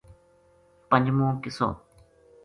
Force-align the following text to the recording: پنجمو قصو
پنجمو 0.89 1.29
قصو 1.43 1.69